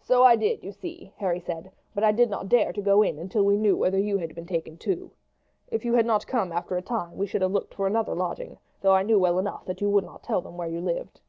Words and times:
"So 0.00 0.22
I 0.22 0.36
did, 0.36 0.62
you 0.62 0.70
see," 0.70 1.14
Harry 1.16 1.40
said; 1.40 1.72
"but 1.94 2.04
I 2.04 2.12
did 2.12 2.28
not 2.28 2.46
dare 2.50 2.74
to 2.74 2.82
go 2.82 3.00
in 3.00 3.18
until 3.18 3.42
we 3.42 3.56
knew 3.56 3.74
whether 3.74 3.98
you 3.98 4.18
had 4.18 4.34
been 4.34 4.44
taken 4.44 4.76
too. 4.76 5.12
If 5.70 5.82
you 5.82 5.94
had 5.94 6.04
not 6.04 6.26
come 6.26 6.52
after 6.52 6.76
a 6.76 6.82
time 6.82 7.16
we 7.16 7.26
should 7.26 7.40
have 7.40 7.52
looked 7.52 7.72
for 7.72 7.86
another 7.86 8.14
lodging, 8.14 8.58
though 8.82 8.92
I 8.94 9.02
knew 9.02 9.18
well 9.18 9.38
enough 9.38 9.64
that 9.64 9.80
you 9.80 9.88
would 9.88 10.04
not 10.04 10.22
tell 10.24 10.42
them 10.42 10.58
where 10.58 10.68
you 10.68 10.82
lived." 10.82 11.22